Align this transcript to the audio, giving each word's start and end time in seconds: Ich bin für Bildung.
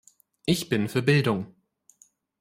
Ich 0.47 0.67
bin 0.67 0.89
für 0.89 1.03
Bildung. 1.03 1.53